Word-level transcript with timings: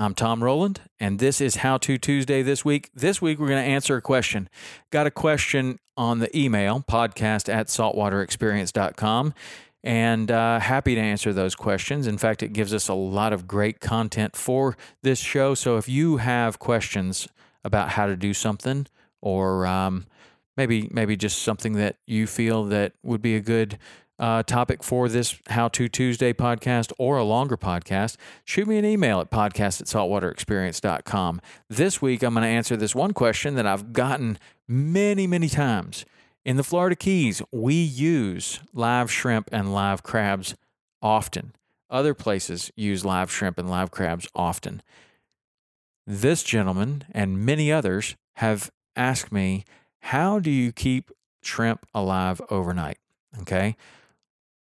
I'm 0.00 0.14
Tom 0.14 0.42
Rowland, 0.42 0.80
and 0.98 1.18
this 1.18 1.42
is 1.42 1.56
How 1.56 1.76
To 1.76 1.98
Tuesday 1.98 2.40
this 2.40 2.64
week. 2.64 2.88
This 2.94 3.20
week, 3.20 3.38
we're 3.38 3.48
going 3.48 3.62
to 3.62 3.70
answer 3.70 3.98
a 3.98 4.00
question. 4.00 4.48
Got 4.90 5.06
a 5.06 5.10
question 5.10 5.78
on 5.94 6.20
the 6.20 6.34
email, 6.34 6.82
podcast 6.88 7.52
at 7.52 7.66
saltwaterexperience.com, 7.66 9.34
and 9.84 10.30
uh, 10.30 10.58
happy 10.58 10.94
to 10.94 11.00
answer 11.02 11.34
those 11.34 11.54
questions. 11.54 12.06
In 12.06 12.16
fact, 12.16 12.42
it 12.42 12.54
gives 12.54 12.72
us 12.72 12.88
a 12.88 12.94
lot 12.94 13.34
of 13.34 13.46
great 13.46 13.80
content 13.80 14.36
for 14.36 14.74
this 15.02 15.18
show. 15.18 15.54
So 15.54 15.76
if 15.76 15.86
you 15.86 16.16
have 16.16 16.58
questions 16.58 17.28
about 17.62 17.90
how 17.90 18.06
to 18.06 18.16
do 18.16 18.32
something, 18.32 18.86
or 19.20 19.66
um, 19.66 20.06
maybe 20.56 20.88
maybe 20.90 21.14
just 21.14 21.42
something 21.42 21.74
that 21.74 21.96
you 22.06 22.26
feel 22.26 22.64
that 22.64 22.94
would 23.02 23.20
be 23.20 23.36
a 23.36 23.40
good 23.40 23.78
uh, 24.20 24.42
topic 24.42 24.84
for 24.84 25.08
this 25.08 25.40
How 25.48 25.68
To 25.68 25.88
Tuesday 25.88 26.32
podcast 26.32 26.92
or 26.98 27.16
a 27.16 27.24
longer 27.24 27.56
podcast, 27.56 28.16
shoot 28.44 28.68
me 28.68 28.76
an 28.76 28.84
email 28.84 29.20
at 29.20 29.30
podcast 29.30 29.80
at 29.80 29.86
saltwaterexperience.com. 29.86 31.40
This 31.68 32.02
week, 32.02 32.22
I'm 32.22 32.34
going 32.34 32.42
to 32.42 32.48
answer 32.48 32.76
this 32.76 32.94
one 32.94 33.14
question 33.14 33.54
that 33.54 33.66
I've 33.66 33.92
gotten 33.92 34.38
many, 34.68 35.26
many 35.26 35.48
times. 35.48 36.04
In 36.44 36.56
the 36.56 36.62
Florida 36.62 36.96
Keys, 36.96 37.42
we 37.50 37.74
use 37.74 38.60
live 38.74 39.10
shrimp 39.10 39.48
and 39.50 39.72
live 39.72 40.02
crabs 40.02 40.54
often. 41.02 41.54
Other 41.88 42.14
places 42.14 42.70
use 42.76 43.04
live 43.04 43.32
shrimp 43.32 43.58
and 43.58 43.70
live 43.70 43.90
crabs 43.90 44.28
often. 44.34 44.82
This 46.06 46.42
gentleman 46.42 47.04
and 47.12 47.44
many 47.44 47.72
others 47.72 48.16
have 48.34 48.70
asked 48.94 49.32
me, 49.32 49.64
How 50.00 50.38
do 50.38 50.50
you 50.50 50.72
keep 50.72 51.10
shrimp 51.42 51.86
alive 51.94 52.40
overnight? 52.50 52.98
Okay 53.40 53.76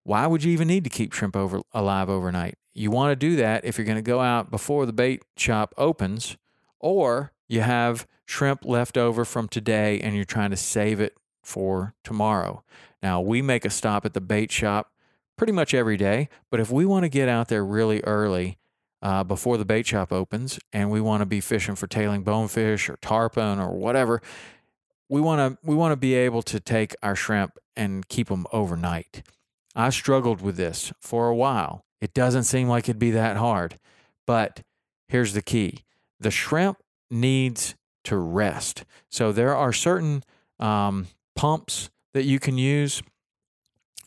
why 0.06 0.28
would 0.28 0.44
you 0.44 0.52
even 0.52 0.68
need 0.68 0.84
to 0.84 0.90
keep 0.90 1.14
shrimp 1.14 1.36
over, 1.36 1.62
alive 1.74 2.10
overnight? 2.10 2.60
You 2.76 2.92
want 2.92 3.12
to 3.12 3.16
do 3.16 3.36
that 3.38 3.66
if 3.66 3.78
you're 3.78 3.86
going 3.86 3.96
to 3.98 4.04
go 4.04 4.22
out 4.22 4.52
before 4.52 4.86
the 4.86 4.94
bait 4.94 5.24
shop 5.36 5.74
opens, 5.78 6.38
or 6.80 7.32
you 7.48 7.62
have 7.62 8.08
shrimp 8.24 8.64
left 8.64 8.98
over 8.98 9.26
from 9.26 9.48
today 9.48 10.00
and 10.00 10.16
you're 10.16 10.24
trying 10.24 10.52
to 10.52 10.58
save 10.58 11.00
it 11.00 11.18
for 11.44 11.96
tomorrow. 12.04 12.64
Now, 13.02 13.20
we 13.20 13.42
make 13.42 13.66
a 13.66 13.70
stop 13.72 14.06
at 14.06 14.14
the 14.14 14.22
bait 14.22 14.52
shop 14.52 14.92
pretty 15.38 15.54
much 15.54 15.74
every 15.74 15.98
day, 15.98 16.30
but 16.52 16.60
if 16.60 16.72
we 16.72 16.86
want 16.86 17.04
to 17.04 17.10
get 17.10 17.28
out 17.28 17.48
there 17.48 17.66
really 17.66 18.02
early 18.04 18.60
uh, 19.02 19.24
before 19.24 19.58
the 19.58 19.66
bait 19.66 19.88
shop 19.88 20.14
opens 20.14 20.60
and 20.72 20.92
we 20.92 21.02
want 21.02 21.22
to 21.22 21.26
be 21.26 21.42
fishing 21.42 21.76
for 21.76 21.88
tailing 21.88 22.22
bonefish 22.22 22.90
or 22.90 22.98
tarpon 22.98 23.60
or 23.60 23.72
whatever, 23.72 24.22
we 25.10 25.20
want 25.20 25.40
to 25.40 25.68
we 25.68 25.76
want 25.76 25.92
to 25.92 25.98
be 25.98 26.14
able 26.14 26.44
to 26.44 26.60
take 26.60 26.96
our 27.02 27.16
shrimp 27.16 27.58
and 27.76 28.08
keep 28.08 28.28
them 28.28 28.46
overnight. 28.52 29.24
I 29.76 29.90
struggled 29.90 30.42
with 30.42 30.58
this 30.58 30.94
for 31.00 31.28
a 31.28 31.36
while. 31.36 31.86
It 32.02 32.14
doesn't 32.14 32.44
seem 32.44 32.68
like 32.68 32.86
it'd 32.86 33.00
be 33.00 33.12
that 33.12 33.38
hard. 33.38 33.78
But 34.26 34.62
here's 35.08 35.34
the 35.34 35.42
key 35.42 35.84
the 36.20 36.32
shrimp 36.32 36.78
needs 37.12 37.76
to 38.06 38.18
rest. 38.18 38.86
So 39.10 39.32
there 39.32 39.56
are 39.56 39.74
certain 39.74 40.24
um, 40.60 41.08
pumps 41.36 41.90
that 42.14 42.24
you 42.24 42.40
can 42.40 42.58
use. 42.58 43.02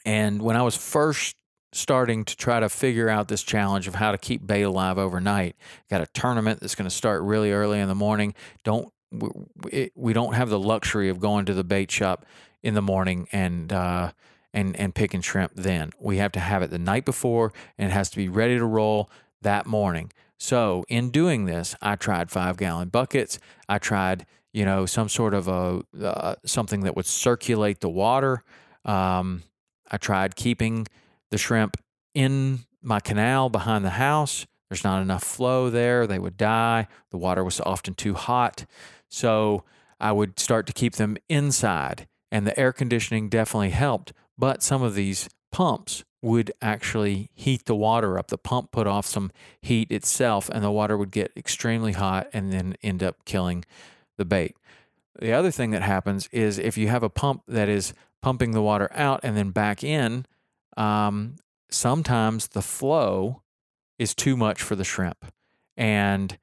And 0.05 0.41
when 0.41 0.56
I 0.56 0.62
was 0.62 0.77
first 0.77 1.37
starting 1.73 2.25
to 2.25 2.37
try 2.37 2.61
to 2.61 2.69
figure 2.69 3.09
out 3.09 3.29
this 3.29 3.43
challenge 3.43 3.87
of 3.87 3.97
how 3.97 4.11
to 4.11 4.19
keep 4.19 4.47
bait 4.47 4.62
alive 4.62 4.97
overnight, 4.97 5.55
got 5.91 6.00
a 6.00 6.06
tournament 6.15 6.61
that's 6.61 6.75
going 6.75 6.89
to 6.89 6.95
start 6.95 7.23
really 7.23 7.53
early 7.53 7.79
in 7.79 7.89
the 7.89 7.95
morning. 7.95 8.35
Don't 8.65 8.91
we, 9.11 9.91
we 9.95 10.12
don't 10.12 10.35
have 10.35 10.49
the 10.49 10.59
luxury 10.59 11.09
of 11.09 11.21
going 11.21 11.45
to 11.47 11.55
the 11.55 11.65
bait 11.65 11.91
shop 11.91 12.27
in 12.62 12.75
the 12.75 12.83
morning 12.83 13.29
and 13.33 13.73
uh, 13.73 14.12
and, 14.53 14.76
and 14.76 14.94
picking 14.94 15.20
shrimp 15.20 15.53
then. 15.54 15.92
We 15.98 16.19
have 16.19 16.32
to 16.32 16.41
have 16.41 16.62
it 16.62 16.70
the 16.70 16.78
night 16.78 17.04
before 17.04 17.53
and 17.76 17.91
it 17.91 17.92
has 17.92 18.10
to 18.10 18.16
be 18.16 18.28
ready 18.28 18.59
to 18.59 18.64
roll 18.64 19.10
that 19.42 19.66
morning. 19.66 20.12
So, 20.38 20.84
in 20.88 21.10
doing 21.10 21.47
this, 21.47 21.75
I 21.82 21.97
tried 21.97 22.31
five 22.31 22.56
gallon 22.56 22.88
buckets. 22.91 23.38
I 23.69 23.78
tried, 23.78 24.25
you 24.53 24.64
know, 24.64 24.87
some 24.87 25.08
sort 25.08 25.34
of 25.34 25.48
a 25.48 25.82
uh, 26.00 26.37
something 26.44 26.82
that 26.82 26.94
would 26.94 27.06
circulate 27.06 27.81
the 27.81 27.88
water. 27.88 28.44
Um, 28.84 29.42
I 29.91 29.97
tried 29.97 30.37
keeping 30.37 30.87
the 31.31 31.38
shrimp 31.38 31.76
in 32.14 32.60
my 32.82 33.00
canal 33.00 33.48
behind 33.48 33.84
the 33.84 33.91
house. 33.91 34.47
There's 34.70 34.84
not 34.84 35.03
enough 35.03 35.25
flow 35.25 35.70
there; 35.70 36.06
they 36.06 36.20
would 36.20 36.37
die. 36.37 36.87
The 37.10 37.19
water 37.19 37.42
was 37.42 37.60
often 37.60 37.94
too 37.94 38.14
hot, 38.14 38.64
so 39.08 39.64
I 39.98 40.12
would 40.12 40.38
start 40.38 40.69
to 40.69 40.72
keep 40.72 40.94
them 40.94 41.16
inside, 41.28 42.06
and 42.31 42.47
the 42.47 42.58
air 42.58 42.72
conditioning 42.72 43.28
definitely 43.28 43.70
helped. 43.70 44.12
But 44.38 44.62
some 44.62 44.82
of 44.82 44.94
these 44.94 45.28
pumps 45.50 46.04
would 46.22 46.52
actually 46.61 47.31
heat 47.35 47.64
the 47.67 47.75
water 47.75 48.19
up. 48.19 48.29
The 48.29 48.38
pump 48.38 48.70
put 48.73 48.87
off 48.87 49.06
some 49.06 49.31
heat 49.61 49.90
itself, 49.90 50.49
and 50.49 50.64
the 50.64 50.70
water 50.70 50.96
would 50.96 51.11
get 51.11 51.32
extremely 51.37 51.93
hot 51.93 52.29
and 52.32 52.52
then 52.52 52.76
end 52.82 53.02
up 53.02 53.25
killing 53.25 53.64
the 54.17 54.25
bait. 54.25 54.56
The 55.20 55.32
other 55.32 55.50
thing 55.50 55.70
that 55.73 55.82
happens 55.82 56.29
is 56.32 56.58
if 56.58 56.79
you 56.79 56.88
have 56.88 57.02
a 57.02 57.11
pump 57.11 57.43
that 57.49 57.69
is 57.69 57.93
pumping 58.23 58.52
the 58.52 58.62
water 58.62 58.90
out 58.94 59.20
and 59.23 59.37
then 59.37 59.50
back 59.50 59.82
in, 59.82 60.26
um, 60.76 61.37
sometimes 61.70 62.49
the 62.49 62.62
flow 62.62 63.43
is 63.99 64.14
too 64.14 64.37
much 64.37 64.62
for 64.62 64.76
the 64.76 64.85
shrimp. 64.85 65.25
And 65.76 66.38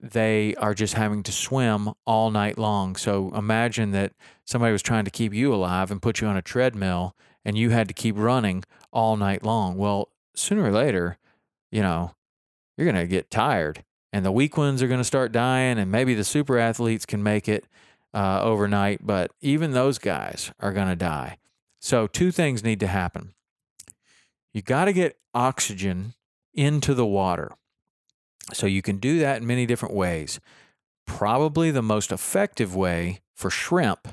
they 0.00 0.54
are 0.56 0.74
just 0.74 0.94
having 0.94 1.22
to 1.24 1.32
swim 1.32 1.90
all 2.06 2.30
night 2.30 2.58
long. 2.58 2.96
So 2.96 3.32
imagine 3.34 3.92
that 3.92 4.12
somebody 4.44 4.72
was 4.72 4.82
trying 4.82 5.04
to 5.04 5.10
keep 5.10 5.32
you 5.32 5.54
alive 5.54 5.90
and 5.90 6.02
put 6.02 6.20
you 6.20 6.26
on 6.26 6.36
a 6.36 6.42
treadmill 6.42 7.16
and 7.44 7.56
you 7.56 7.70
had 7.70 7.88
to 7.88 7.94
keep 7.94 8.16
running 8.18 8.64
all 8.92 9.16
night 9.16 9.42
long. 9.42 9.76
Well, 9.76 10.10
sooner 10.34 10.64
or 10.64 10.72
later, 10.72 11.18
you 11.70 11.82
know, 11.82 12.12
you're 12.76 12.90
going 12.90 13.02
to 13.02 13.06
get 13.06 13.30
tired 13.30 13.84
and 14.12 14.24
the 14.24 14.32
weak 14.32 14.56
ones 14.56 14.82
are 14.82 14.88
going 14.88 15.00
to 15.00 15.04
start 15.04 15.32
dying 15.32 15.78
and 15.78 15.90
maybe 15.90 16.14
the 16.14 16.24
super 16.24 16.58
athletes 16.58 17.06
can 17.06 17.22
make 17.22 17.48
it 17.48 17.66
uh, 18.14 18.40
overnight, 18.42 19.06
but 19.06 19.30
even 19.40 19.72
those 19.72 19.98
guys 19.98 20.50
are 20.60 20.72
going 20.72 20.88
to 20.88 20.96
die. 20.96 21.38
So, 21.80 22.06
two 22.06 22.32
things 22.32 22.64
need 22.64 22.80
to 22.80 22.86
happen. 22.86 23.34
You 24.54 24.62
got 24.62 24.86
to 24.86 24.94
get 24.94 25.18
oxygen 25.34 26.14
into 26.54 26.94
the 26.94 27.06
water. 27.06 27.52
So, 28.52 28.66
you 28.66 28.82
can 28.82 28.98
do 28.98 29.18
that 29.20 29.38
in 29.40 29.46
many 29.46 29.66
different 29.66 29.94
ways. 29.94 30.40
Probably 31.06 31.70
the 31.70 31.82
most 31.82 32.12
effective 32.12 32.74
way 32.74 33.20
for 33.34 33.50
shrimp 33.50 34.08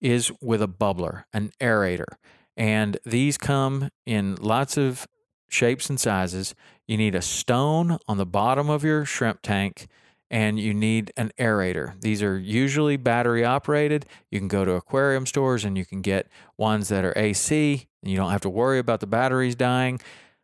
is 0.00 0.32
with 0.40 0.62
a 0.62 0.68
bubbler, 0.68 1.24
an 1.32 1.52
aerator. 1.60 2.16
And 2.56 2.98
these 3.04 3.38
come 3.38 3.90
in 4.06 4.36
lots 4.36 4.76
of 4.76 5.06
shapes 5.48 5.90
and 5.90 6.00
sizes. 6.00 6.54
You 6.86 6.96
need 6.96 7.14
a 7.14 7.22
stone 7.22 7.98
on 8.08 8.16
the 8.16 8.26
bottom 8.26 8.70
of 8.70 8.82
your 8.84 9.04
shrimp 9.04 9.40
tank 9.42 9.88
and 10.30 10.60
you 10.60 10.72
need 10.72 11.12
an 11.16 11.32
aerator. 11.38 12.00
These 12.00 12.22
are 12.22 12.38
usually 12.38 12.96
battery 12.96 13.44
operated. 13.44 14.06
You 14.30 14.38
can 14.38 14.48
go 14.48 14.64
to 14.64 14.72
aquarium 14.72 15.26
stores 15.26 15.64
and 15.64 15.76
you 15.76 15.84
can 15.84 16.02
get 16.02 16.28
ones 16.56 16.88
that 16.88 17.04
are 17.04 17.12
AC, 17.16 17.86
and 18.02 18.10
you 18.10 18.16
don't 18.16 18.30
have 18.30 18.42
to 18.42 18.50
worry 18.50 18.78
about 18.78 19.00
the 19.00 19.08
batteries 19.08 19.56
dying. 19.56 19.98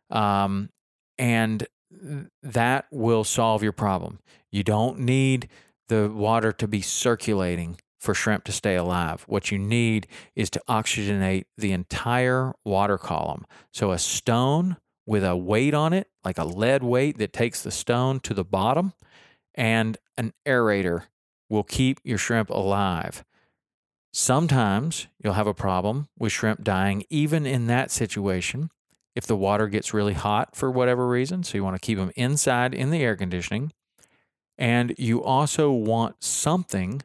Um, 0.09 0.69
and 1.17 1.65
that 2.43 2.85
will 2.91 3.23
solve 3.23 3.63
your 3.63 3.71
problem. 3.71 4.19
You 4.51 4.63
don't 4.63 4.99
need 4.99 5.49
the 5.87 6.09
water 6.09 6.51
to 6.51 6.67
be 6.67 6.81
circulating 6.81 7.77
for 7.99 8.13
shrimp 8.13 8.43
to 8.45 8.51
stay 8.51 8.75
alive. 8.75 9.23
What 9.27 9.51
you 9.51 9.57
need 9.57 10.07
is 10.35 10.49
to 10.51 10.61
oxygenate 10.69 11.45
the 11.57 11.71
entire 11.71 12.53
water 12.63 12.97
column. 12.97 13.45
So 13.73 13.91
a 13.91 13.97
stone 13.97 14.77
with 15.05 15.23
a 15.23 15.35
weight 15.35 15.73
on 15.73 15.93
it, 15.93 16.07
like 16.23 16.37
a 16.37 16.43
lead 16.43 16.83
weight 16.83 17.17
that 17.17 17.33
takes 17.33 17.63
the 17.63 17.71
stone 17.71 18.19
to 18.19 18.33
the 18.33 18.43
bottom, 18.43 18.93
and 19.55 19.97
an 20.17 20.33
aerator 20.45 21.03
will 21.49 21.63
keep 21.63 21.99
your 22.03 22.17
shrimp 22.17 22.49
alive. 22.49 23.23
Sometimes 24.13 25.07
you'll 25.23 25.33
have 25.33 25.47
a 25.47 25.53
problem 25.53 26.09
with 26.19 26.31
shrimp 26.31 26.63
dying, 26.63 27.03
even 27.09 27.45
in 27.45 27.67
that 27.67 27.91
situation, 27.91 28.69
if 29.17 29.25
the 29.25 29.35
water 29.35 29.67
gets 29.67 29.95
really 29.95 30.13
hot 30.13 30.55
for 30.55 30.69
whatever 30.69 31.07
reason. 31.07 31.43
So 31.43 31.57
you 31.57 31.63
want 31.63 31.75
to 31.75 31.83
keep 31.83 31.97
them 31.97 32.11
inside 32.15 32.75
in 32.75 32.91
the 32.91 33.01
air 33.01 33.15
conditioning. 33.15 33.73
And 34.59 34.93
you 34.99 35.23
also 35.23 35.71
want 35.71 36.23
something 36.23 37.01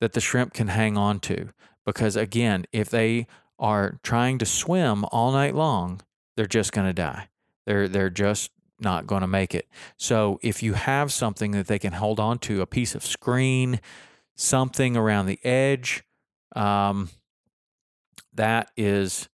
that 0.00 0.12
the 0.12 0.20
shrimp 0.20 0.52
can 0.52 0.68
hang 0.68 0.98
on 0.98 1.18
to. 1.20 1.48
Because 1.86 2.14
again, 2.14 2.66
if 2.72 2.90
they 2.90 3.26
are 3.58 3.98
trying 4.02 4.36
to 4.36 4.44
swim 4.44 5.06
all 5.10 5.32
night 5.32 5.54
long, 5.54 6.02
they're 6.36 6.44
just 6.44 6.72
going 6.72 6.86
to 6.86 6.92
die. 6.92 7.30
They're, 7.64 7.88
they're 7.88 8.10
just 8.10 8.50
not 8.78 9.06
going 9.06 9.22
to 9.22 9.26
make 9.26 9.54
it. 9.54 9.66
So 9.96 10.38
if 10.42 10.62
you 10.62 10.74
have 10.74 11.10
something 11.10 11.52
that 11.52 11.68
they 11.68 11.78
can 11.78 11.94
hold 11.94 12.20
on 12.20 12.38
to, 12.40 12.60
a 12.60 12.66
piece 12.66 12.94
of 12.94 13.02
screen, 13.02 13.80
something 14.34 14.94
around 14.94 15.24
the 15.24 15.42
edge, 15.42 16.04
um, 16.54 17.08
that 18.34 18.70
is 18.76 19.29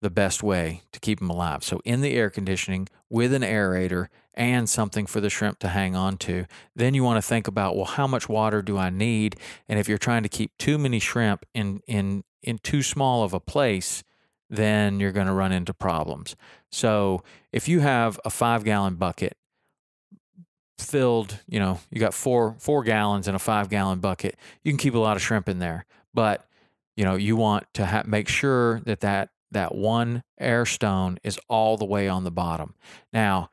the 0.00 0.10
best 0.10 0.42
way 0.42 0.82
to 0.92 1.00
keep 1.00 1.18
them 1.18 1.30
alive. 1.30 1.62
So 1.62 1.80
in 1.84 2.00
the 2.00 2.14
air 2.14 2.30
conditioning 2.30 2.88
with 3.08 3.32
an 3.32 3.42
aerator 3.42 4.08
and 4.34 4.68
something 4.68 5.06
for 5.06 5.20
the 5.20 5.28
shrimp 5.28 5.58
to 5.60 5.68
hang 5.68 5.94
on 5.94 6.16
to, 6.18 6.46
then 6.74 6.94
you 6.94 7.04
want 7.04 7.22
to 7.22 7.28
think 7.28 7.46
about 7.46 7.76
well, 7.76 7.84
how 7.84 8.06
much 8.06 8.28
water 8.28 8.62
do 8.62 8.78
I 8.78 8.90
need? 8.90 9.36
And 9.68 9.78
if 9.78 9.88
you're 9.88 9.98
trying 9.98 10.22
to 10.22 10.28
keep 10.28 10.56
too 10.58 10.78
many 10.78 10.98
shrimp 10.98 11.44
in 11.54 11.80
in 11.86 12.24
in 12.42 12.58
too 12.58 12.82
small 12.82 13.22
of 13.22 13.34
a 13.34 13.40
place, 13.40 14.02
then 14.48 14.98
you're 14.98 15.12
going 15.12 15.26
to 15.26 15.32
run 15.32 15.52
into 15.52 15.74
problems. 15.74 16.34
So 16.70 17.22
if 17.52 17.68
you 17.68 17.80
have 17.80 18.18
a 18.24 18.30
five 18.30 18.64
gallon 18.64 18.94
bucket 18.94 19.36
filled, 20.78 21.40
you 21.46 21.60
know, 21.60 21.80
you 21.90 22.00
got 22.00 22.14
four 22.14 22.56
four 22.58 22.82
gallons 22.82 23.28
in 23.28 23.34
a 23.34 23.38
five 23.38 23.68
gallon 23.68 23.98
bucket, 23.98 24.36
you 24.64 24.72
can 24.72 24.78
keep 24.78 24.94
a 24.94 24.98
lot 24.98 25.16
of 25.16 25.22
shrimp 25.22 25.48
in 25.48 25.58
there. 25.58 25.84
But 26.14 26.46
you 26.96 27.04
know, 27.04 27.14
you 27.16 27.36
want 27.36 27.66
to 27.74 27.86
ha- 27.86 28.02
make 28.06 28.28
sure 28.28 28.80
that 28.80 29.00
that 29.00 29.30
that 29.50 29.74
one 29.74 30.22
air 30.38 30.64
stone 30.64 31.18
is 31.22 31.38
all 31.48 31.76
the 31.76 31.84
way 31.84 32.08
on 32.08 32.24
the 32.24 32.30
bottom. 32.30 32.74
Now, 33.12 33.50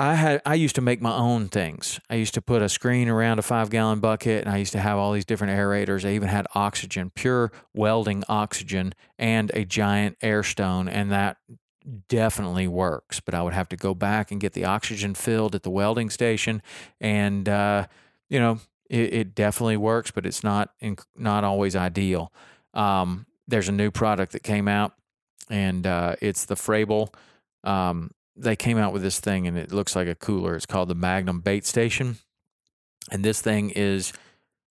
I 0.00 0.14
had 0.14 0.40
I 0.46 0.54
used 0.54 0.76
to 0.76 0.80
make 0.80 1.02
my 1.02 1.14
own 1.14 1.48
things. 1.48 2.00
I 2.08 2.14
used 2.14 2.32
to 2.34 2.40
put 2.40 2.62
a 2.62 2.70
screen 2.70 3.08
around 3.08 3.38
a 3.38 3.42
five 3.42 3.68
gallon 3.68 4.00
bucket, 4.00 4.44
and 4.44 4.54
I 4.54 4.56
used 4.56 4.72
to 4.72 4.80
have 4.80 4.96
all 4.96 5.12
these 5.12 5.26
different 5.26 5.52
aerators. 5.52 6.08
I 6.08 6.14
even 6.14 6.28
had 6.28 6.46
oxygen, 6.54 7.10
pure 7.14 7.52
welding 7.74 8.24
oxygen, 8.26 8.94
and 9.18 9.50
a 9.52 9.66
giant 9.66 10.16
air 10.22 10.42
stone, 10.42 10.88
and 10.88 11.12
that 11.12 11.36
definitely 12.08 12.66
works. 12.66 13.20
But 13.20 13.34
I 13.34 13.42
would 13.42 13.52
have 13.52 13.68
to 13.70 13.76
go 13.76 13.94
back 13.94 14.30
and 14.30 14.40
get 14.40 14.54
the 14.54 14.64
oxygen 14.64 15.14
filled 15.14 15.54
at 15.54 15.64
the 15.64 15.70
welding 15.70 16.08
station, 16.08 16.62
and 16.98 17.46
uh, 17.46 17.86
you 18.30 18.40
know 18.40 18.60
it, 18.88 19.14
it, 19.14 19.34
definitely 19.34 19.76
works, 19.76 20.10
but 20.10 20.24
it's 20.24 20.42
not 20.42 20.70
not 21.14 21.44
always 21.44 21.76
ideal. 21.76 22.32
Um, 22.72 23.26
there's 23.46 23.68
a 23.68 23.72
new 23.72 23.90
product 23.90 24.32
that 24.32 24.42
came 24.42 24.66
out, 24.66 24.94
and 25.50 25.86
uh, 25.86 26.16
it's 26.20 26.44
the 26.46 26.54
Frabill. 26.54 27.12
Um, 27.64 28.12
they 28.36 28.56
came 28.56 28.78
out 28.78 28.92
with 28.92 29.02
this 29.02 29.20
thing 29.20 29.46
and 29.46 29.58
it 29.58 29.72
looks 29.72 29.94
like 29.94 30.08
a 30.08 30.14
cooler. 30.14 30.54
It's 30.54 30.66
called 30.66 30.88
the 30.88 30.94
Magnum 30.94 31.40
Bait 31.40 31.66
Station. 31.66 32.16
And 33.10 33.24
this 33.24 33.42
thing 33.42 33.70
is 33.70 34.12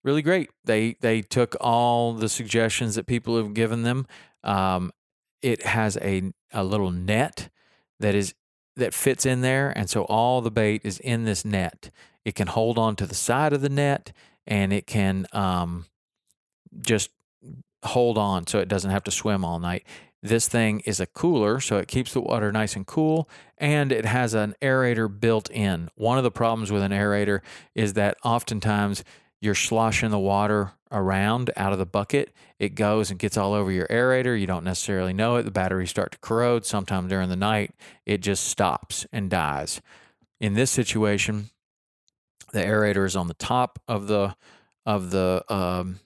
really 0.05 0.23
great. 0.23 0.51
They 0.65 0.97
they 1.01 1.23
took 1.23 1.57
all 1.61 2.15
the 2.15 2.29
suggestions 2.29 2.95
that 2.95 3.07
people 3.07 3.37
have 3.37 3.53
given 3.55 3.83
them. 3.83 4.07
Um, 4.45 4.93
it 5.43 5.65
has 5.65 5.97
a 5.99 6.33
a 6.53 6.65
little 6.65 6.91
net 6.91 7.51
that 8.01 8.15
is 8.15 8.35
that 8.77 8.95
fits 8.95 9.27
in 9.27 9.41
there, 9.41 9.73
and 9.77 9.91
so 9.91 10.05
all 10.05 10.41
the 10.41 10.51
bait 10.51 10.83
is 10.85 11.01
in 11.01 11.25
this 11.25 11.45
net. 11.45 11.91
It 12.25 12.35
can 12.35 12.47
hold 12.47 12.79
on 12.79 12.95
to 12.97 13.07
the 13.07 13.15
side 13.15 13.53
of 13.53 13.61
the 13.61 13.69
net, 13.69 14.13
and 14.47 14.73
it 14.73 14.87
can 14.87 15.27
um, 15.33 15.87
just 16.81 17.11
hold 17.85 18.19
on 18.19 18.47
so 18.47 18.59
it 18.59 18.69
doesn't 18.69 18.91
have 18.91 19.05
to 19.05 19.11
swim 19.11 19.45
all 19.45 19.59
night. 19.59 19.85
This 20.23 20.49
thing 20.49 20.81
is 20.81 20.99
a 20.99 21.07
cooler, 21.07 21.61
so 21.61 21.79
it 21.79 21.87
keeps 21.87 22.13
the 22.13 22.21
water 22.21 22.51
nice 22.51 22.75
and 22.75 22.87
cool, 22.87 23.29
and 23.57 23.93
it 23.93 24.05
has 24.05 24.35
an 24.35 24.55
aerator 24.61 25.09
built 25.09 25.49
in. 25.51 25.91
One 25.95 26.19
of 26.19 26.25
the 26.25 26.31
problems 26.31 26.73
with 26.73 26.83
an 26.83 26.91
aerator 26.93 27.41
is 27.75 27.93
that 27.93 28.17
oftentimes 28.25 29.05
you're 29.41 29.55
sloshing 29.55 30.11
the 30.11 30.19
water 30.19 30.73
around 30.91 31.51
out 31.57 31.73
of 31.73 31.79
the 31.79 31.87
bucket. 31.87 32.33
It 32.59 32.75
goes 32.75 33.11
and 33.11 33.19
gets 33.19 33.37
all 33.37 33.53
over 33.53 33.71
your 33.71 33.87
aerator. 33.87 34.39
You 34.39 34.47
don't 34.47 34.65
necessarily 34.65 35.13
know 35.13 35.37
it. 35.37 35.45
The 35.45 35.51
batteries 35.53 35.91
start 35.91 36.13
to 36.13 36.19
corrode. 36.19 36.67
Sometime 36.67 37.07
during 37.07 37.29
the 37.29 37.37
night, 37.37 37.73
it 38.05 38.19
just 38.19 38.45
stops 38.45 39.07
and 39.13 39.31
dies. 39.31 39.81
In 40.41 40.55
this 40.55 40.71
situation, 40.71 41.51
the 42.53 42.61
aerator 42.61 43.07
is 43.07 43.15
on 43.15 43.29
the 43.29 43.35
top 43.35 43.79
of 43.87 44.09
the 44.09 44.35
of 44.87 45.11
the 45.11 45.45
um, 45.49 46.01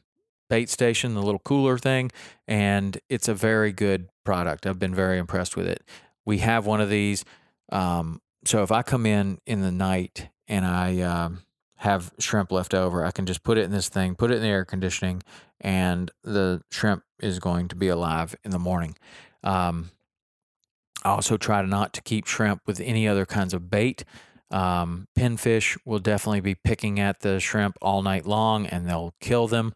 bait 0.53 0.69
station, 0.69 1.15
the 1.15 1.23
little 1.23 1.41
cooler 1.41 1.79
thing, 1.79 2.11
and 2.47 2.99
it's 3.09 3.27
a 3.27 3.33
very 3.33 3.73
good 3.73 4.11
product. 4.23 4.67
I've 4.67 4.79
been 4.79 4.95
very 4.95 5.17
impressed 5.17 5.57
with 5.57 5.67
it. 5.67 5.83
We 6.27 6.39
have 6.39 6.67
one 6.67 6.83
of 6.83 6.91
these. 6.91 7.25
Um, 7.71 8.21
so 8.45 8.63
if 8.63 8.71
I 8.71 8.83
come 8.83 9.07
in 9.07 9.39
in 9.47 9.63
the 9.63 9.73
night 9.73 10.29
and 10.47 10.67
I 10.67 11.01
um, 11.01 11.41
have 11.77 12.13
shrimp 12.19 12.53
left 12.53 12.75
over, 12.75 13.03
I 13.03 13.13
can 13.13 13.25
just 13.25 13.43
put 13.43 13.57
it 13.57 13.65
in 13.65 13.71
this 13.71 13.89
thing, 13.89 14.15
put 14.15 14.31
it 14.31 14.35
in 14.35 14.43
the 14.43 14.49
air 14.49 14.67
conditioning, 14.67 15.23
and 15.59 16.11
the 16.23 16.61
shrimp 16.71 17.03
is 17.19 17.39
going 17.39 17.69
to 17.69 17.75
be 17.75 17.89
alive 17.89 18.37
in 18.45 18.51
the 18.51 18.59
morning. 18.59 18.95
Um, 19.43 19.91
I 21.03 21.13
also 21.13 21.39
try 21.39 21.63
to 21.63 21.67
not 21.67 21.95
to 21.95 22.03
keep 22.03 22.27
shrimp 22.27 22.61
with 22.67 22.79
any 22.79 23.09
other 23.09 23.25
kinds 23.25 23.55
of 23.55 23.71
bait. 23.71 24.05
Um, 24.51 25.09
pinfish 25.19 25.79
will 25.87 25.99
definitely 25.99 26.41
be 26.41 26.57
picking 26.57 27.01
at 27.01 27.21
the 27.21 27.41
shrimp 27.41 27.79
all 27.81 28.03
night 28.03 28.27
long 28.27 28.67
and 28.67 28.87
they'll 28.87 29.15
kill 29.19 29.49
them. 29.49 29.73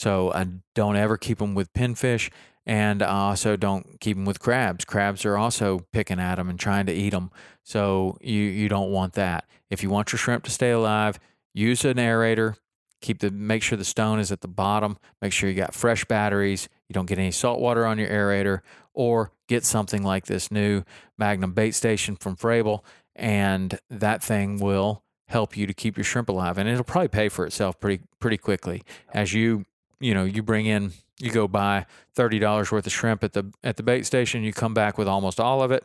So 0.00 0.32
I 0.32 0.46
don't 0.74 0.96
ever 0.96 1.18
keep 1.18 1.40
them 1.40 1.54
with 1.54 1.74
pinfish, 1.74 2.30
and 2.64 3.02
I 3.02 3.28
also 3.28 3.54
don't 3.54 4.00
keep 4.00 4.16
them 4.16 4.24
with 4.24 4.40
crabs. 4.40 4.86
Crabs 4.86 5.26
are 5.26 5.36
also 5.36 5.80
picking 5.92 6.18
at 6.18 6.36
them 6.36 6.48
and 6.48 6.58
trying 6.58 6.86
to 6.86 6.92
eat 6.94 7.10
them. 7.10 7.30
So 7.64 8.16
you 8.22 8.40
you 8.40 8.70
don't 8.70 8.90
want 8.90 9.12
that. 9.12 9.44
If 9.68 9.82
you 9.82 9.90
want 9.90 10.10
your 10.10 10.18
shrimp 10.18 10.44
to 10.44 10.50
stay 10.50 10.70
alive, 10.70 11.20
use 11.52 11.84
an 11.84 11.98
aerator. 11.98 12.56
Keep 13.02 13.18
the 13.18 13.30
make 13.30 13.62
sure 13.62 13.76
the 13.76 13.84
stone 13.84 14.18
is 14.18 14.32
at 14.32 14.40
the 14.40 14.48
bottom. 14.48 14.96
Make 15.20 15.34
sure 15.34 15.50
you 15.50 15.54
got 15.54 15.74
fresh 15.74 16.06
batteries. 16.06 16.70
You 16.88 16.94
don't 16.94 17.04
get 17.04 17.18
any 17.18 17.30
salt 17.30 17.60
water 17.60 17.84
on 17.84 17.98
your 17.98 18.08
aerator, 18.08 18.60
or 18.94 19.32
get 19.48 19.66
something 19.66 20.02
like 20.02 20.24
this 20.24 20.50
new 20.50 20.82
Magnum 21.18 21.52
bait 21.52 21.72
station 21.72 22.16
from 22.16 22.36
Frabill, 22.36 22.82
and 23.14 23.78
that 23.90 24.22
thing 24.22 24.60
will 24.60 25.02
help 25.28 25.58
you 25.58 25.66
to 25.66 25.74
keep 25.74 25.96
your 25.96 26.04
shrimp 26.04 26.28
alive 26.28 26.58
and 26.58 26.68
it'll 26.68 26.82
probably 26.82 27.06
pay 27.06 27.28
for 27.28 27.46
itself 27.46 27.78
pretty 27.78 28.02
pretty 28.18 28.36
quickly 28.36 28.82
as 29.14 29.32
you 29.32 29.64
you 30.00 30.14
know, 30.14 30.24
you 30.24 30.42
bring 30.42 30.66
in, 30.66 30.92
you 31.18 31.30
go 31.30 31.46
buy 31.46 31.86
thirty 32.14 32.38
dollars 32.38 32.72
worth 32.72 32.86
of 32.86 32.92
shrimp 32.92 33.22
at 33.22 33.34
the 33.34 33.52
at 33.62 33.76
the 33.76 33.82
bait 33.82 34.06
station, 34.06 34.42
you 34.42 34.52
come 34.52 34.74
back 34.74 34.98
with 34.98 35.06
almost 35.06 35.38
all 35.38 35.62
of 35.62 35.70
it, 35.70 35.84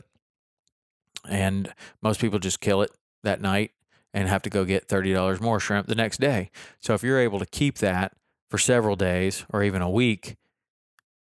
and 1.29 1.74
most 2.01 2.19
people 2.19 2.39
just 2.39 2.62
kill 2.62 2.81
it 2.81 2.91
that 3.24 3.41
night 3.41 3.72
and 4.13 4.29
have 4.29 4.41
to 4.43 4.50
go 4.50 4.63
get 4.63 4.88
thirty 4.88 5.13
dollars 5.13 5.41
more 5.41 5.60
shrimp 5.60 5.88
the 5.88 5.95
next 5.95 6.19
day. 6.19 6.50
So 6.79 6.93
if 6.93 7.03
you're 7.03 7.19
able 7.19 7.39
to 7.39 7.45
keep 7.45 7.77
that 7.79 8.13
for 8.50 8.57
several 8.57 8.95
days 8.95 9.45
or 9.50 9.62
even 9.62 9.81
a 9.81 9.89
week, 9.89 10.38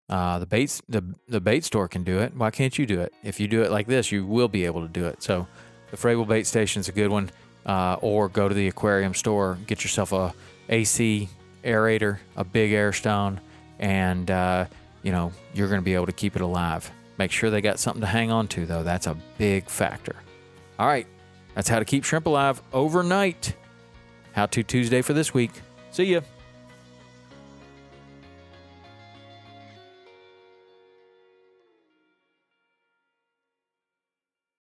uh, 0.09 0.38
the 0.38 0.47
bait 0.47 0.80
the 0.88 1.14
the 1.28 1.40
bait 1.40 1.64
store 1.64 1.87
can 1.87 2.02
do 2.02 2.18
it. 2.18 2.35
Why 2.35 2.50
can't 2.50 2.78
you 2.78 2.87
do 2.87 3.00
it? 3.00 3.12
If 3.23 3.38
you 3.38 3.47
do 3.47 3.62
it 3.62 3.71
like 3.71 3.87
this, 3.87 4.11
you 4.11 4.26
will 4.26 4.49
be 4.49 4.64
able 4.64 4.83
to 4.83 4.88
do 4.88 5.04
it. 5.04 5.23
So 5.23 5.47
the 5.90 5.99
Frabill 5.99 6.26
bait 6.26 6.47
station 6.47 6.80
is 6.80 6.88
a 6.88 6.92
good 6.92 7.11
one. 7.11 7.30
Uh, 7.66 7.99
or 8.00 8.30
go 8.30 8.49
to 8.49 8.54
the 8.54 8.66
aquarium 8.66 9.12
store, 9.12 9.59
get 9.66 9.85
yourself 9.85 10.11
a 10.11 10.33
AC 10.71 11.28
aerator, 11.65 12.19
a 12.37 12.45
big 12.45 12.73
air 12.73 12.93
stone, 12.93 13.41
and 13.79 14.31
uh, 14.31 14.67
you 15.03 15.12
know, 15.12 15.33
you're 15.55 15.69
going 15.69 15.81
to 15.81 15.85
be 15.85 15.95
able 15.95 16.07
to 16.07 16.12
keep 16.12 16.37
it 16.37 16.43
alive. 16.43 16.91
Make 17.19 17.31
sure 17.33 17.50
they 17.50 17.61
got 17.61 17.79
something 17.79 18.00
to 18.00 18.07
hang 18.07 18.31
on 18.31 18.49
to, 18.49 18.67
though. 18.67 18.83
That's 18.83 19.07
a 19.07 19.17
big 19.38 19.69
factor. 19.69 20.17
All 20.79 20.87
right. 20.87 21.07
That's 21.55 21.69
how 21.69 21.79
to 21.81 21.85
keep 21.85 22.05
shrimp 22.05 22.27
alive 22.27 22.62
overnight. 22.73 23.57
How 24.33 24.47
to 24.47 24.62
Tuesday 24.62 25.03
for 25.03 25.12
this 25.12 25.35
week. 25.35 25.50
See 25.91 26.05
ya. 26.05 26.21